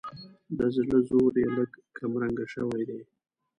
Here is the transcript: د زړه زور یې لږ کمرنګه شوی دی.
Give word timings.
د 0.57 0.59
زړه 0.75 0.97
زور 1.09 1.33
یې 1.43 1.47
لږ 1.57 1.69
کمرنګه 1.97 2.45
شوی 2.53 2.83
دی. 2.89 3.01